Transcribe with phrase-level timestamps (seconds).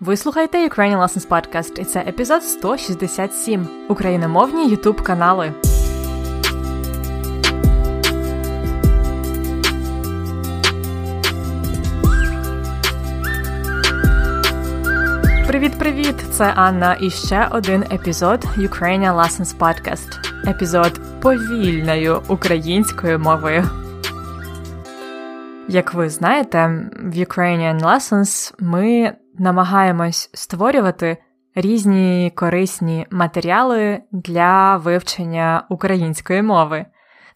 [0.00, 5.52] Ви слухаєте Ukrainian Lessons Podcast і це епізод 167 україномовні ютуб канали.
[15.46, 16.16] Привіт-привіт!
[16.30, 20.18] Це Анна і ще один епізод Ukrainian Lessons Podcast.
[20.50, 23.64] Епізод повільною українською мовою.
[25.68, 31.16] Як ви знаєте, в Ukrainian Lessons ми намагаємось створювати
[31.54, 36.86] різні корисні матеріали для вивчення української мови.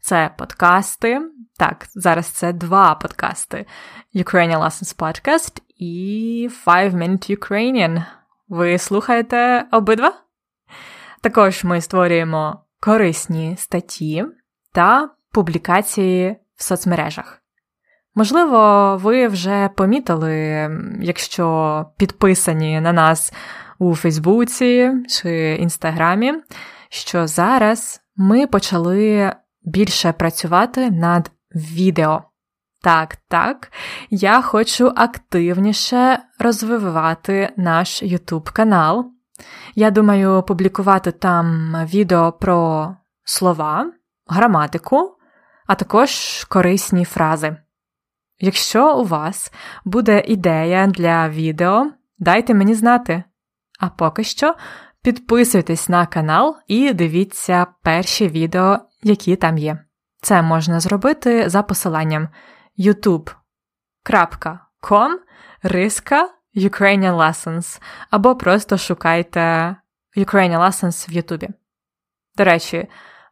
[0.00, 1.20] Це подкасти.
[1.58, 3.66] Так, зараз це два подкасти:
[4.14, 8.04] Ukrainian Lessons Podcast і Five Minute Ukrainian.
[8.48, 10.12] Ви слухаєте обидва?
[11.20, 14.24] Також ми створюємо корисні статті
[14.72, 17.41] та публікації в соцмережах.
[18.14, 23.32] Можливо, ви вже помітили, якщо підписані на нас
[23.78, 26.34] у Фейсбуці чи Інстаграмі,
[26.88, 29.32] що зараз ми почали
[29.64, 32.22] більше працювати над відео.
[32.82, 33.72] Так, так,
[34.10, 39.06] я хочу активніше розвивати наш YouTube канал.
[39.74, 42.88] Я думаю, публікувати там відео про
[43.24, 43.92] слова,
[44.26, 45.16] граматику,
[45.66, 47.56] а також корисні фрази.
[48.38, 49.52] Якщо у вас
[49.84, 53.24] буде ідея для відео, дайте мені знати.
[53.80, 54.54] А поки що
[55.02, 59.78] підписуйтесь на канал і дивіться перші відео, які там є.
[60.22, 62.28] Це можна зробити за посиланням
[62.78, 65.10] youtube.com
[65.62, 69.76] риска Ukrainian Lessons або просто шукайте
[70.16, 71.48] Ukrainian Lessons в Ютубі.
[72.36, 72.88] До речі,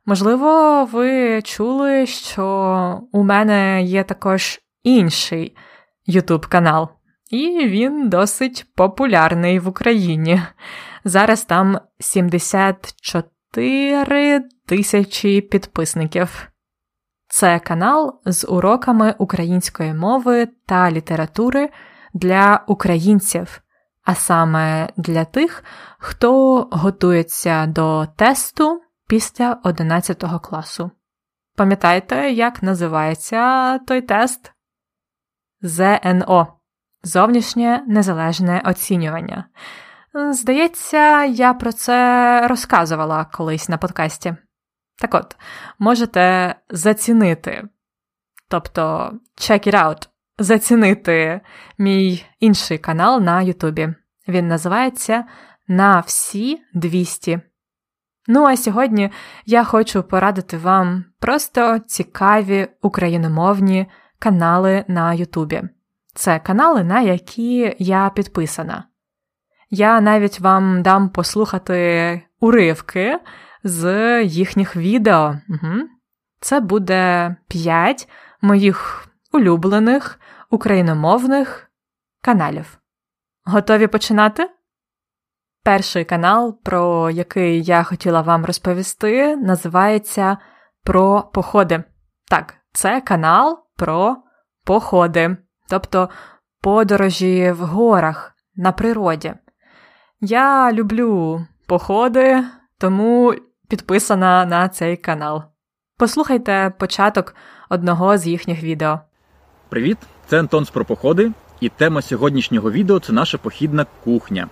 [0.07, 5.57] можливо, ви чули, що у мене є також інший
[6.07, 6.89] Ютуб канал,
[7.31, 10.43] і він досить популярний в Україні.
[11.05, 16.49] Зараз там 74 тисячі підписників.
[17.29, 21.71] Це канал з уроками української мови та літератури
[22.15, 23.61] для українців,
[24.05, 25.65] а саме для тих,
[25.99, 30.91] хто готується до тесту після 11 класу.
[31.57, 34.53] Пам'ятаєте, як називається той тест?
[35.63, 36.47] ЗНО
[37.03, 39.45] зовнішнє незалежне оцінювання.
[40.31, 44.37] Здається, я про це розказувала колись на подкасті.
[44.99, 45.37] Так от,
[45.79, 47.69] можете зацінити,
[48.49, 51.41] тобто check it out, зацінити
[51.79, 53.95] мій інший канал на Ютубі.
[54.29, 55.25] Він називається
[55.69, 57.41] На всі 200.
[58.27, 59.11] Ну а сьогодні
[59.47, 63.87] я хочу порадити вам просто цікаві україномовні
[64.21, 65.63] канали на Ютубі.
[66.15, 68.85] Це канали, на які я підписана.
[69.71, 73.19] Я навіть вам дам послухати уривки
[73.65, 75.37] з їхніх відео.
[75.49, 75.89] Угу.
[76.41, 78.09] Це буде 5
[78.43, 80.21] моїх улюблених
[80.51, 81.71] україномовних
[82.23, 82.79] каналів.
[83.45, 84.51] Готові починати?
[85.65, 90.39] Перший канал, про який я хотіла вам розповісти, називається
[90.85, 91.85] Про походи.
[92.29, 94.17] Так, це канал про
[94.65, 95.37] походи,
[95.69, 96.09] тобто
[96.61, 99.35] подорожі в горах на природі.
[100.21, 102.45] Я люблю походи,
[102.79, 103.35] тому
[103.69, 105.43] підписана на цей канал.
[105.99, 107.35] Послухайте початок
[107.69, 109.01] одного з їхніх відео.
[109.69, 109.99] Привіт!
[110.27, 114.49] Це Антон з про походи, і тема сьогоднішнього відео це наша похідна кухня.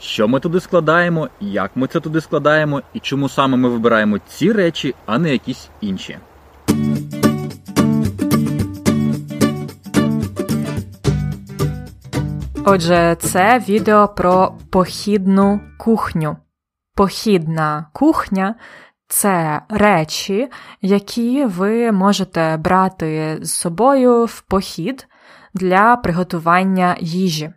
[0.00, 4.52] Що ми туди складаємо, як ми це туди складаємо, і чому саме ми вибираємо ці
[4.52, 6.18] речі, а не якісь інші.
[12.68, 16.36] Отже, це відео про похідну кухню.
[16.94, 18.54] Похідна кухня
[19.08, 20.48] це речі,
[20.82, 25.08] які ви можете брати з собою в похід
[25.54, 27.52] для приготування їжі.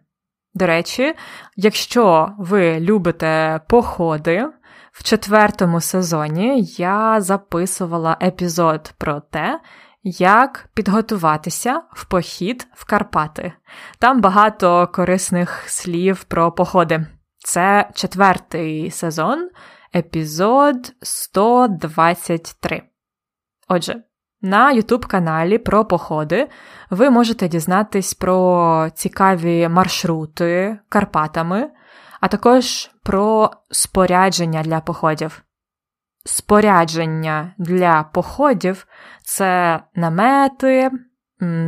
[0.54, 1.16] До речі,
[1.56, 4.48] якщо ви любите походи,
[4.92, 9.60] в четвертому сезоні я записувала епізод про те,
[10.04, 13.54] як підготуватися в похід в Карпати.
[14.00, 17.06] Там багато корисних слів про походи.
[17.38, 19.50] Це четвертий сезон,
[19.96, 22.82] епізод 123.
[23.68, 24.04] Отже,
[24.42, 26.48] на YouTube каналі про походи
[26.90, 31.70] ви можете дізнатись про цікаві маршрути Карпатами,
[32.22, 35.44] а також про спорядження для походів.
[36.26, 38.88] Спорядження для походів
[39.24, 40.92] це намети,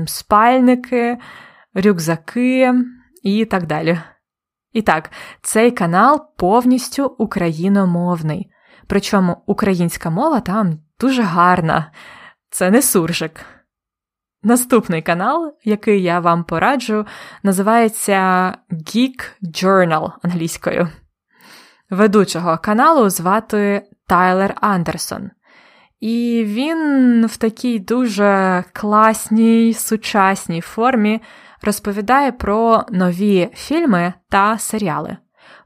[0.05, 1.17] спальники,
[1.73, 2.73] рюкзаки
[3.23, 3.99] і так далі.
[4.71, 5.11] І так,
[5.41, 8.51] цей канал повністю україномовний.
[8.87, 11.91] Причому українська мова там дуже гарна,
[12.49, 13.45] це не суржик.
[14.43, 17.05] Наступний канал, який я вам пораджу,
[17.43, 18.17] називається
[18.71, 20.89] Geek Journal англійською.
[21.89, 25.31] Ведучого каналу звати Тайлер Андерсон.
[25.99, 31.21] І він в такій дуже класній, сучасній формі
[31.61, 35.17] розповідає про нові фільми та серіали.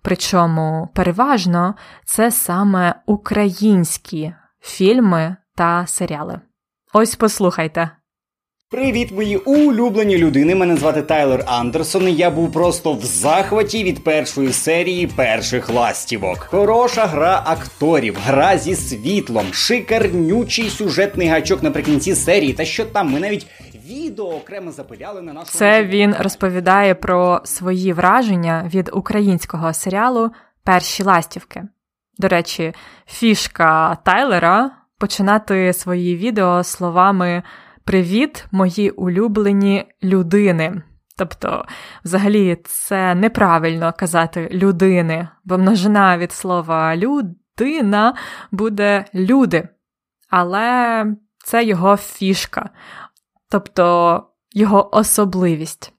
[0.02, 6.40] Причому переважно це саме українські фільми та серіали.
[6.94, 7.92] Ось послухайте.
[8.70, 10.56] Привіт, мої улюблені людини.
[10.56, 12.08] Мене звати Тайлер Андерсон.
[12.08, 16.38] і Я був просто в захваті від першої серії перших ластівок.
[16.40, 22.54] Хороша гра акторів, гра зі світлом, шикарнючий сюжетний гачок наприкінці серії.
[22.54, 23.12] Та що там?
[23.12, 23.48] Ми навіть
[23.90, 30.32] відео окремо запиляли на нашу Це він розповідає про свої враження від українського серіалу
[30.64, 31.64] Перші ластівки.
[32.18, 32.74] До речі,
[33.08, 37.44] фішка Тайлера починати свої відео словами.
[37.86, 40.82] Привіт, мої улюблені людини.
[41.18, 41.66] Тобто,
[42.06, 48.16] взагалі, це неправильно казати людини, бо множина від слова людина
[48.52, 49.70] буде люди.
[50.30, 51.06] Але
[51.46, 52.70] це його фішка,
[53.52, 54.24] тобто
[54.54, 55.94] його особливість.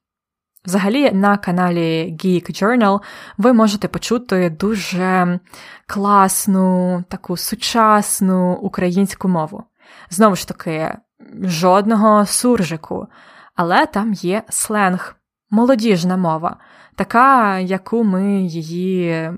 [0.64, 3.00] Взагалі, на каналі Geek Journal
[3.38, 5.40] ви можете почути дуже
[5.86, 9.64] класну, таку сучасну українську мову.
[10.10, 10.96] Знову ж таки,
[11.42, 13.06] жодного суржику,
[13.54, 15.16] але там є сленг,
[15.50, 16.56] молодіжна мова,
[16.96, 19.30] така, яку ми її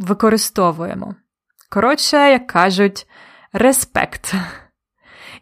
[0.00, 1.14] використовуємо.
[1.70, 3.06] Коротше, як кажуть,
[3.52, 4.34] респект.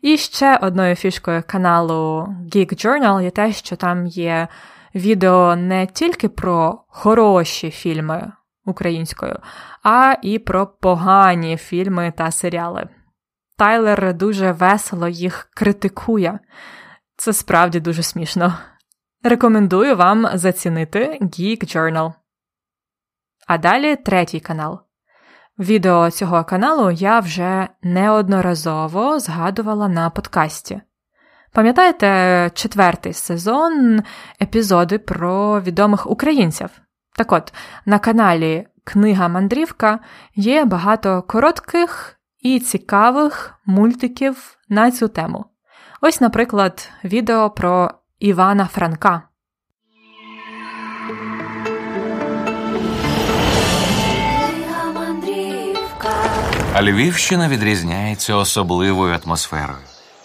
[0.03, 4.49] І ще одною фішкою каналу Geek Journal є те, що там є
[4.95, 8.33] відео не тільки про хороші фільми
[8.67, 9.39] українською,
[9.83, 12.89] а і про погані фільми та серіали.
[13.57, 16.39] Тайлер дуже весело їх критикує.
[17.17, 18.59] Це справді дуже смішно.
[19.23, 22.13] Рекомендую вам зацінити Geek Journal.
[23.47, 24.81] А далі третій канал.
[25.59, 30.81] Відео цього каналу я вже неодноразово згадувала на подкасті.
[31.53, 34.03] Пам'ятаєте четвертий сезон
[34.43, 36.71] епізоди про відомих українців?
[37.17, 37.53] Так от,
[37.87, 39.99] на каналі Книга Мандрівка
[40.35, 45.45] є багато коротких і цікавих мультиків на цю тему.
[46.01, 49.23] Ось, наприклад, відео про Івана Франка.
[56.75, 59.79] А Львівщина відрізняється особливою атмосферою.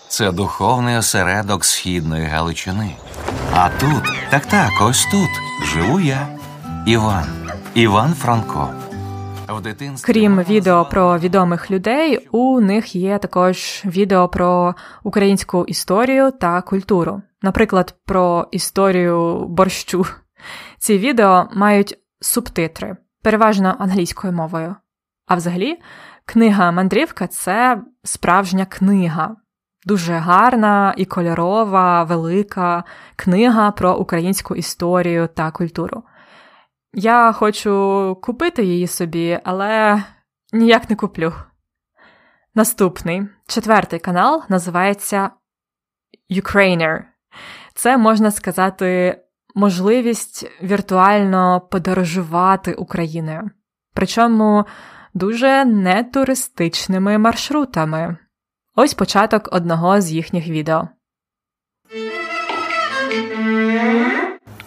[0.07, 2.95] Це духовний осередок східної Галичини.
[3.53, 5.29] А тут, так так, ось тут
[5.65, 6.27] живу я,
[6.85, 7.25] Іван,
[7.73, 8.88] Іван Франко.
[10.05, 17.21] Крім відео про відомих людей, у них є також відео про українську історію та культуру,
[17.41, 20.05] наприклад, про історію борщу.
[20.77, 24.75] Ці відео мають субтитри, переважно англійською мовою.
[25.27, 25.79] А взагалі,
[26.25, 29.35] книга мандрівка це справжня книга,
[29.85, 32.83] дуже гарна і кольорова, велика
[33.15, 36.03] книга про українську історію та культуру.
[36.93, 40.03] Я хочу купити її собі, але
[40.53, 41.33] ніяк не куплю.
[42.55, 45.29] Наступний четвертий канал називається
[46.31, 47.01] Ukrainer.
[47.73, 49.19] Це можна сказати
[49.55, 53.49] можливість віртуально подорожувати Україною.
[53.93, 54.65] Причому
[55.13, 58.17] дуже нетуристичними маршрутами.
[58.75, 60.87] Ось початок одного з їхніх відео.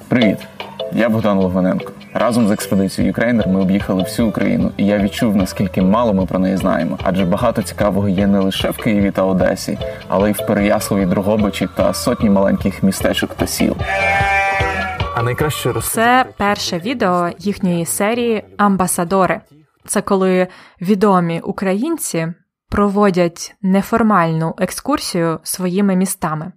[0.09, 0.39] Привіт!
[0.93, 1.93] Я Богдан Логвиненко.
[2.15, 6.39] Разом з експедицією Ukraїner ми об'їхали всю Україну, і я відчув, наскільки мало ми про
[6.39, 6.99] неї знаємо.
[7.03, 9.79] Адже багато цікавого є не лише в Києві та Одесі,
[10.09, 13.77] але й в Переяславі, Дрогобичі та сотні маленьких містечок та сіл.
[15.15, 19.41] А найкраще Це перше відео їхньої серії Амбасадори.
[19.87, 20.47] Це коли
[20.81, 22.29] відомі українці
[22.69, 26.53] проводять неформальну екскурсію своїми містами.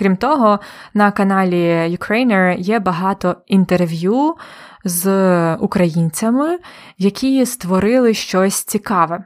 [0.00, 0.60] Крім того,
[0.94, 4.34] на каналі Ukrainer є багато інтерв'ю
[4.84, 6.58] з українцями,
[6.98, 9.24] які створили щось цікаве.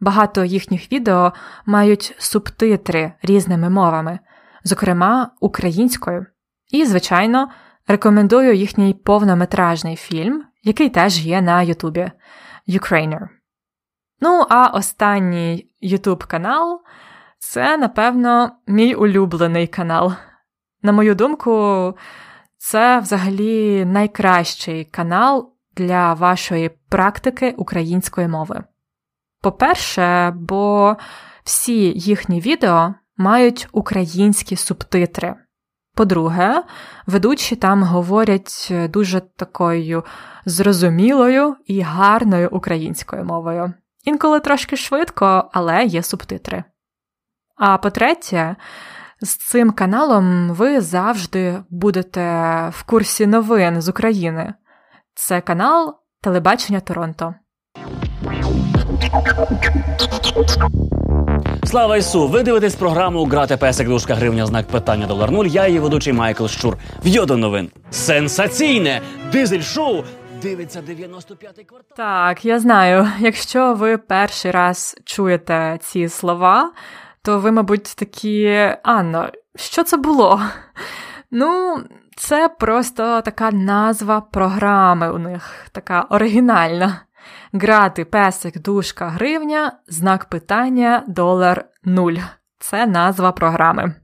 [0.00, 1.32] Багато їхніх відео
[1.66, 4.18] мають субтитри різними мовами,
[4.64, 6.26] зокрема українською.
[6.70, 7.48] І, звичайно,
[7.88, 12.10] рекомендую їхній повнометражний фільм, який теж є на Ютубі
[12.68, 13.28] Ukrainer.
[14.20, 16.80] Ну, а останній Ютуб канал
[17.42, 20.12] це, напевно, мій улюблений канал.
[20.82, 21.94] На мою думку,
[22.56, 28.64] це взагалі найкращий канал для вашої практики української мови.
[29.40, 30.96] По-перше, бо
[31.44, 35.34] всі їхні відео мають українські субтитри.
[35.94, 36.62] По-друге,
[37.06, 40.04] ведучі там говорять дуже такою
[40.44, 43.72] зрозумілою і гарною українською мовою.
[44.04, 46.64] Інколи трошки швидко, але є субтитри.
[47.64, 48.56] А по-третє,
[49.20, 52.20] з цим каналом ви завжди будете
[52.72, 54.54] в курсі новин з України.
[55.14, 57.34] Це канал Телебачення Торонто.
[61.64, 62.28] Слава Ісу!
[62.28, 65.46] Ви дивитесь програму Грати песик дужка гривня знак питання долар нуль.
[65.46, 66.76] Я її ведучий Майкл Щур.
[67.04, 67.70] В'йо до новин.
[67.90, 69.00] Сенсаційне!
[69.32, 70.02] Дизель шоу
[70.42, 71.96] дивиться 95-й квартал.
[71.96, 76.72] Так, я знаю, якщо ви перший раз чуєте ці слова,
[77.24, 80.42] то ви, мабуть, такі Анно, що це було?
[81.34, 81.82] Ну,
[82.16, 87.00] це просто така назва програми у них, така оригінальна.
[87.52, 92.16] Грати песик, дужка, гривня, знак питання, долар нуль.
[92.58, 93.94] Це назва програми.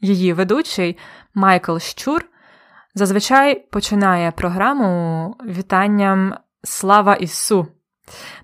[0.00, 0.98] Її ведучий
[1.34, 2.24] Майкл Щур
[2.94, 7.66] зазвичай починає програму вітанням Слава Ісу.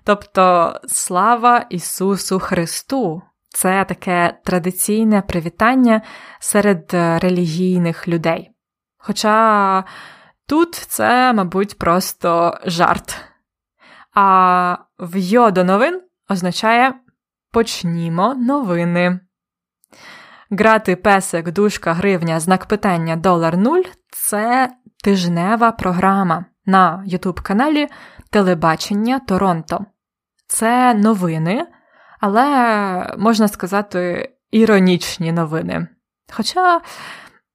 [0.03, 3.21] Тобто Слава Ісусу Христу.
[3.53, 6.01] Це таке традиційне привітання
[6.39, 8.51] серед релігійних людей.
[8.97, 9.83] Хоча
[10.47, 13.17] тут це, мабуть, просто жарт.
[14.15, 16.93] А в'йо до новин означає
[17.51, 19.19] почнімо новини.
[20.51, 24.69] Грати песик, дужка, гривня, знак питання долар нуль це
[25.03, 27.87] тижнева програма на Ютуб каналі
[28.29, 29.85] Телебачення Торонто.
[30.47, 31.67] Це новини,
[32.21, 35.87] але можна сказати, іронічні новини.
[36.31, 36.81] Хоча.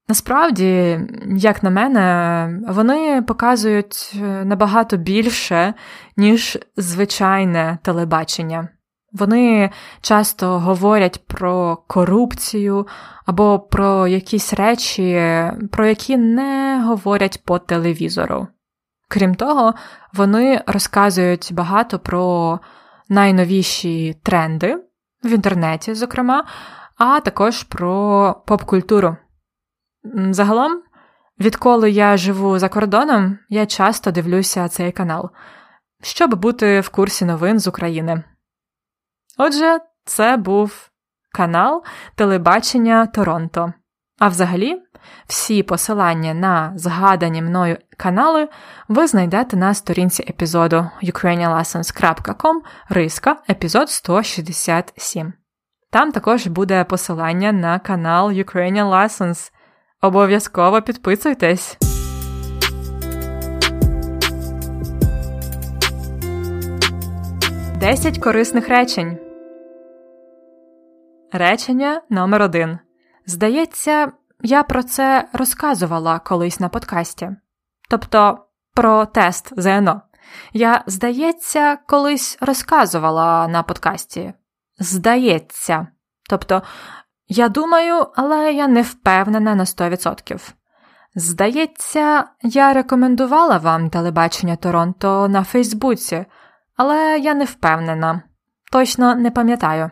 [0.09, 4.11] Насправді, як на мене, вони показують
[4.43, 5.73] набагато більше,
[6.17, 8.67] ніж звичайне телебачення.
[9.11, 9.69] Вони
[10.01, 12.87] часто говорять про корупцію
[13.25, 15.21] або про якісь речі,
[15.71, 18.47] про які не говорять по телевізору.
[19.09, 19.73] Крім того,
[20.13, 22.59] вони розказують багато про
[23.09, 24.83] найновіші тренди
[25.23, 26.45] в інтернеті, зокрема,
[26.97, 29.17] а також про поп-культуру.
[30.29, 30.81] Загалом,
[31.39, 35.29] відколи я живу за кордоном, я часто дивлюся цей канал,
[36.01, 38.23] щоб бути в курсі новин з України.
[39.37, 40.89] Отже, це був
[41.31, 41.83] канал
[42.15, 43.73] Телебачення Торонто.
[44.19, 44.81] А взагалі,
[45.27, 48.47] всі посилання на згадані мною канали
[48.87, 52.55] ви знайдете на сторінці епізоду ukrainianlessons.com
[52.89, 55.33] риска епізод 167.
[55.91, 59.51] Там також буде посилання на канал Ukrainian Lessons.
[60.01, 61.77] Обов'язково підписуйтесь.
[67.79, 69.17] Десять корисних речень.
[71.31, 72.79] Речення номер один.
[73.25, 74.11] Здається,
[74.41, 77.29] я про це розказувала колись на подкасті.
[77.89, 78.39] Тобто
[78.73, 80.01] про тест ЗНО.
[80.53, 84.33] Я, здається, колись розказувала на подкасті.
[84.79, 85.87] Здається.
[86.29, 86.61] Тобто,
[87.27, 90.53] я думаю, але я не впевнена на 100%.
[91.15, 96.25] Здається, я рекомендувала вам телебачення Торонто на Фейсбуці,
[96.75, 98.21] але я не впевнена,
[98.71, 99.91] точно не пам'ятаю.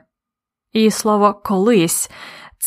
[0.71, 2.11] І слово колись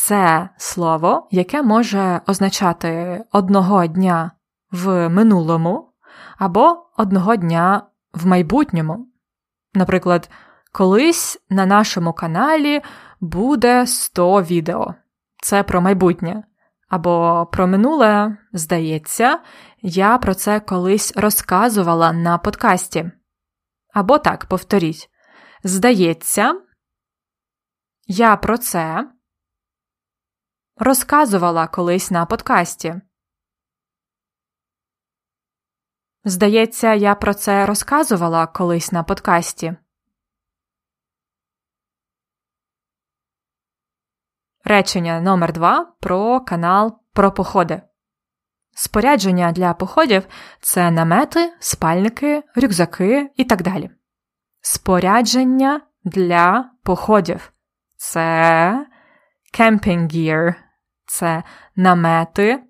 [0.05, 4.31] це слово, яке може означати одного дня
[4.71, 5.93] в минулому
[6.37, 9.07] або одного дня в майбутньому.
[9.73, 10.29] Наприклад,
[10.71, 12.81] колись на нашому каналі
[13.19, 14.93] буде 100 відео.
[15.41, 16.43] Це про майбутнє.
[16.89, 19.39] Або про минуле, здається,
[19.81, 23.11] я про це колись розказувала на подкасті.
[23.93, 25.09] Або так, повторіть.
[25.63, 26.61] Здається,
[28.07, 29.09] я про це
[30.79, 33.01] розказувала колись на подкасті.
[36.23, 39.75] Здається, я про це розказувала колись на подкасті.
[44.63, 47.81] Речення номер 2 про канал про походи.
[48.75, 50.27] Спорядження для походів
[50.61, 53.89] це намети, спальники, рюкзаки і так далі.
[54.61, 57.53] Спорядження для походів
[57.97, 58.87] це
[59.53, 60.55] camping gear,
[61.09, 61.43] це
[61.75, 62.63] намети,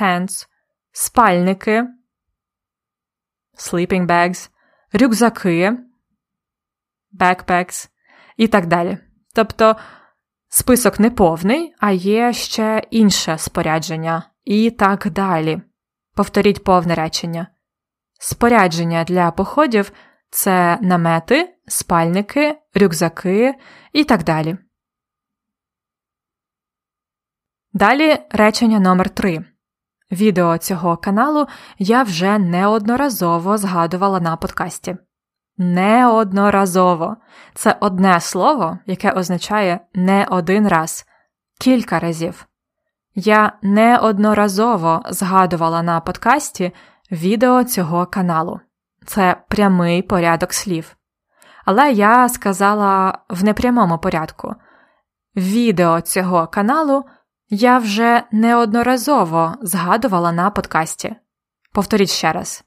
[0.00, 0.46] tents,
[0.92, 1.84] спальники,
[3.58, 4.50] sleeping bags,
[4.92, 5.78] рюкзаки,
[7.20, 7.88] backpacks
[8.36, 8.98] і так далі.
[9.34, 9.76] Тобто
[10.48, 15.62] Список не повний, а є ще інше спорядження, і так далі.
[16.14, 17.46] Повторіть повне речення.
[18.20, 19.92] Спорядження для походів
[20.30, 23.54] це намети, спальники, рюкзаки
[23.92, 24.58] і так далі.
[27.78, 29.44] Далі речення номер 3
[30.12, 31.46] Відео цього каналу
[31.78, 34.96] я вже неодноразово згадувала на подкасті.
[35.58, 37.16] Неодноразово.
[37.54, 41.06] Це одне слово, яке означає не один раз,
[41.60, 42.46] кілька разів.
[43.14, 46.72] Я неодноразово згадувала на подкасті
[47.12, 48.60] відео цього каналу.
[49.06, 50.96] Це прямий порядок слів.
[51.64, 54.54] Але я сказала в непрямому порядку.
[55.36, 57.04] Відео цього каналу
[57.50, 61.16] я вже неодноразово згадувала на подкасті.
[61.72, 62.64] Повторіть ще раз.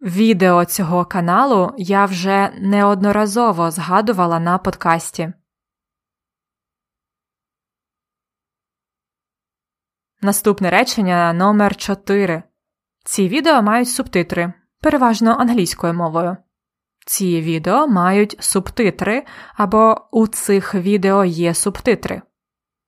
[0.00, 5.32] Відео цього каналу я вже неодноразово згадувала на подкасті.
[10.22, 12.42] Наступне речення номер 4
[13.04, 16.36] Ці відео мають субтитри, переважно англійською мовою.
[17.06, 22.22] Ці відео мають субтитри або у цих відео є субтитри.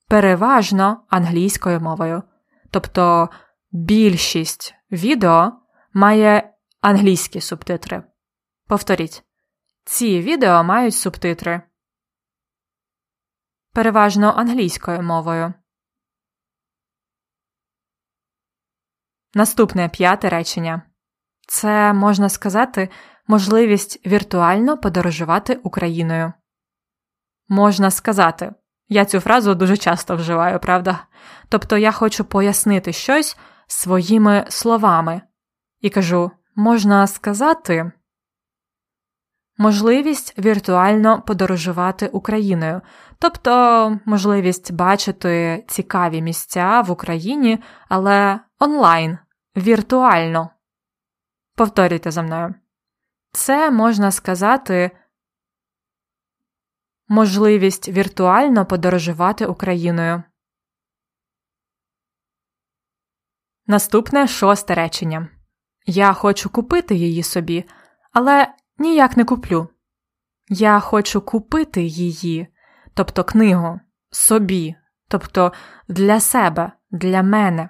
[0.09, 2.23] Переважно англійською мовою.
[2.71, 3.29] Тобто
[3.71, 5.53] більшість відео
[5.93, 8.05] має англійські субтитри.
[8.67, 9.25] Повторіть.
[9.85, 11.63] Ці відео мають субтитри.
[13.73, 15.55] Переважно англійською мовою.
[19.35, 20.83] Наступне п'яте речення
[21.49, 22.89] це можна сказати
[23.27, 26.33] можливість віртуально подорожувати Україною.
[27.49, 28.55] Можна сказати.
[28.88, 30.99] Я цю фразу дуже часто вживаю, правда?
[31.49, 35.23] Тобто я хочу пояснити щось своїми словами
[35.81, 37.93] і кажу можна сказати
[39.59, 42.81] можливість віртуально подорожувати Україною,
[43.19, 49.19] тобто можливість бачити цікаві місця в Україні, але онлайн,
[49.57, 50.50] віртуально.
[51.57, 52.55] Повторюйте за мною.
[53.33, 54.90] Це можна сказати
[57.09, 60.23] можливість віртуально подорожувати Україною.
[63.66, 65.29] Наступне шосте речення.
[65.87, 67.64] Я хочу купити її собі,
[68.12, 69.69] але ніяк не куплю.
[70.49, 72.47] Я хочу купити її,
[72.95, 74.75] тобто книгу, собі,
[75.09, 75.53] тобто
[75.88, 77.69] для себе, для мене,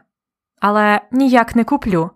[0.61, 2.11] але ніяк не куплю.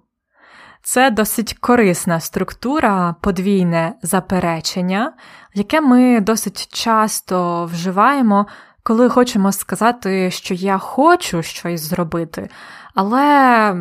[0.82, 5.12] Це досить корисна структура, подвійне заперечення,
[5.54, 8.46] яке ми досить часто вживаємо,
[8.82, 12.50] коли хочемо сказати, що я хочу щось зробити,
[12.94, 13.76] але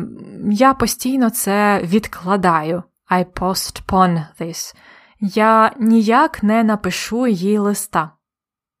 [0.50, 2.82] я постійно це відкладаю.
[3.10, 4.74] I postpone this.
[5.20, 8.10] Я ніяк не напишу їй листа.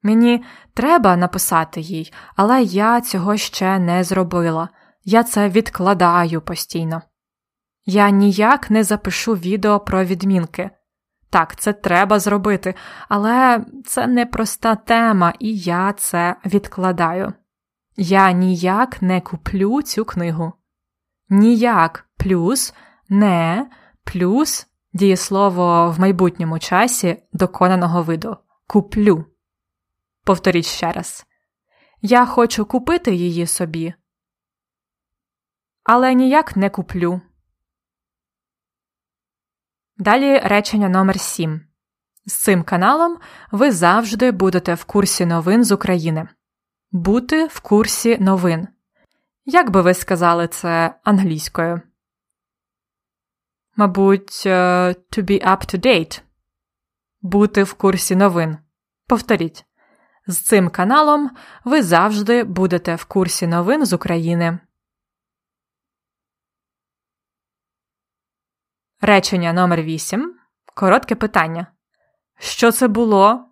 [0.02, 4.68] Мені треба написати їй, але я цього ще не зробила.
[5.04, 7.02] Я це відкладаю постійно.
[7.92, 10.70] Я ніяк не запишу відео про відмінки.
[11.30, 12.74] Так, це треба зробити,
[13.08, 17.32] але це непроста тема, і я це відкладаю.
[17.96, 20.52] Я ніяк не куплю цю книгу.
[21.28, 22.74] Ніяк плюс
[23.08, 23.70] не
[24.04, 28.36] плюс дієслово в майбутньому часі доконаного виду.
[28.66, 29.24] Куплю.
[30.24, 31.26] Повторіть ще раз.
[32.02, 33.94] Я хочу купити її собі.
[35.84, 37.20] Але ніяк не куплю.
[40.00, 41.60] Далі речення номер 7.
[42.26, 43.18] З цим каналом
[43.52, 46.28] ви завжди будете в курсі новин з України.
[46.92, 48.68] Бути в курсі новин.
[49.44, 51.80] Як би ви сказали це англійською?
[53.76, 56.22] Мабуть, е, to be up to date.
[57.22, 58.58] Бути в курсі новин.
[59.06, 59.64] Повторіть.
[60.26, 61.30] З цим каналом
[61.64, 64.58] ви завжди будете в курсі новин з України.
[69.02, 70.34] Речення номер 8.
[70.74, 71.66] Коротке питання.
[72.38, 73.44] Що це було?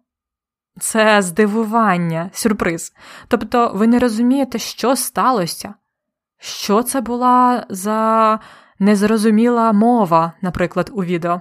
[0.80, 2.92] Це здивування, сюрприз.
[3.28, 5.74] Тобто ви не розумієте, що сталося?
[6.38, 8.40] Що це була за
[8.78, 11.40] незрозуміла мова, наприклад, у відео?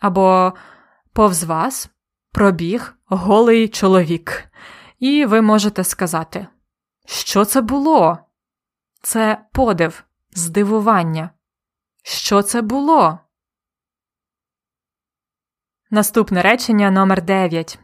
[0.00, 0.52] Або
[1.12, 1.90] повз вас
[2.32, 4.44] пробіг голий чоловік.
[4.98, 6.46] І ви можете сказати,
[7.06, 8.18] що це було?
[9.02, 11.30] Це подив, здивування.
[12.02, 13.18] Що це було?
[15.94, 17.78] Наступне речення номер 9.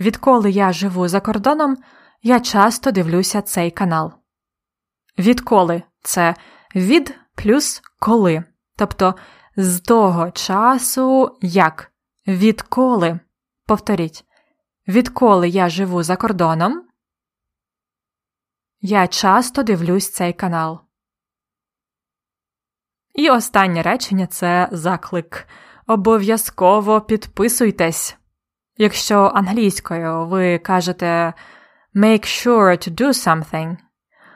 [0.00, 1.76] Відколи я живу за кордоном,
[2.22, 4.12] я часто дивлюся цей канал.
[5.18, 6.34] Відколи це
[6.74, 8.44] від плюс коли.
[8.76, 9.14] Тобто
[9.56, 11.92] з того часу як.
[12.26, 13.20] Відколи.
[13.66, 14.24] Повторіть.
[14.88, 16.88] Відколи я живу за кордоном,
[18.80, 20.80] я часто дивлюсь цей канал.
[23.14, 25.48] І останнє речення це заклик.
[25.88, 28.16] Обов'язково підписуйтесь.
[28.76, 31.32] Якщо англійською ви кажете
[31.94, 33.76] make sure to do something,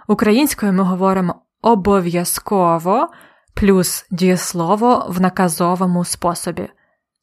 [0.08, 3.08] українською ми говоримо обов'язково
[3.54, 6.68] плюс дієслово в наказовому способі.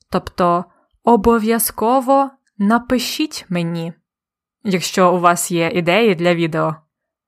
[0.09, 0.65] Тобто
[1.03, 3.93] обов'язково напишіть мені,
[4.63, 6.75] якщо у вас є ідеї для відео,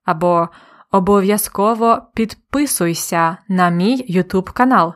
[0.06, 0.50] або
[0.92, 4.94] обов'язково підписуйся на мій YouTube канал.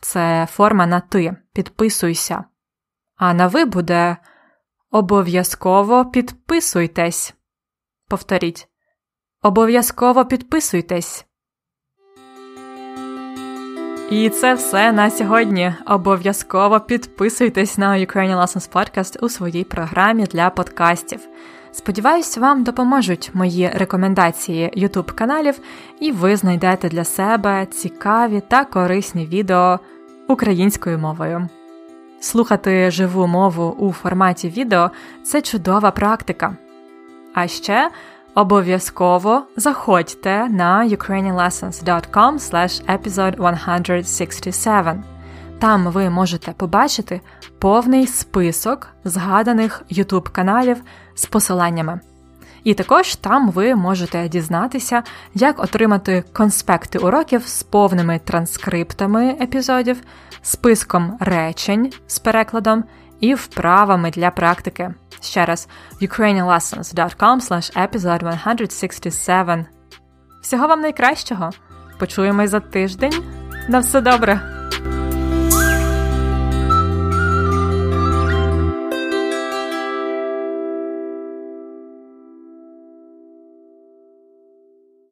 [0.00, 1.36] Це форма на ти.
[1.52, 2.44] Підписуйся.
[3.16, 4.16] А на ви буде
[4.90, 7.34] обов'язково підписуйтесь.
[8.08, 8.68] Повторіть.
[9.42, 11.26] Обов'язково підписуйтесь.
[14.10, 15.74] І це все на сьогодні.
[15.86, 21.28] Обов'язково підписуйтесь на Ukrainian Lessons Podcast у своїй програмі для подкастів.
[21.72, 25.60] Сподіваюсь, вам допоможуть мої рекомендації YouTube каналів,
[26.00, 29.80] і ви знайдете для себе цікаві та корисні відео
[30.28, 31.48] українською мовою.
[32.20, 34.90] Слухати живу мову у форматі відео
[35.22, 36.56] це чудова практика.
[37.34, 37.90] А ще
[38.34, 42.38] обов'язково заходьте на ukrainianlessons.com
[42.88, 45.19] episode 167.
[45.60, 47.20] Там ви можете побачити
[47.58, 50.82] повний список згаданих YouTube каналів
[51.14, 52.00] з посиланнями.
[52.64, 55.02] І також там ви можете дізнатися,
[55.34, 60.00] як отримати конспекти уроків з повними транскриптами епізодів,
[60.42, 62.84] списком речень з перекладом
[63.20, 64.94] і вправами для практики.
[65.20, 65.68] Ще раз
[66.02, 67.36] ukrainianlessons.com
[67.88, 69.66] episode 167.
[70.42, 71.50] Всього вам найкращого!
[71.98, 73.24] Почуємось за тиждень.
[73.68, 74.59] На все добре!